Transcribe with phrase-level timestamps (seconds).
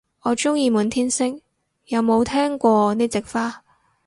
[0.21, 1.39] 我鍾意滿天星，
[1.85, 3.63] 有冇聽過呢隻花